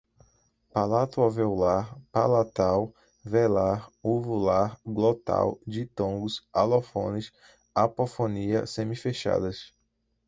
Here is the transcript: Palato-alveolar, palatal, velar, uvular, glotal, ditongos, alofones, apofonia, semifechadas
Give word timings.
Palato-alveolar, 0.73 1.91
palatal, 2.13 2.87
velar, 3.35 3.85
uvular, 4.13 4.73
glotal, 4.83 5.53
ditongos, 5.77 6.41
alofones, 6.63 7.31
apofonia, 7.85 8.65
semifechadas 8.75 9.63